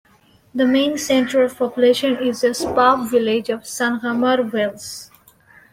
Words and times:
The 0.55 0.65
main 0.65 0.97
centre 0.97 1.43
of 1.43 1.59
population 1.59 2.17
is 2.27 2.41
the 2.41 2.55
spa 2.55 3.05
village 3.05 3.49
of 3.49 3.59
Llangammarch 3.61 4.51
Wells. 4.51 5.11